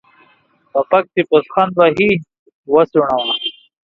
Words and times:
په 0.71 0.79
پک 0.89 1.03
چې 1.13 1.21
پوسخند 1.29 1.71
وهې، 1.77 2.11
وا 2.73 2.81
څوڼوره. 2.91 3.35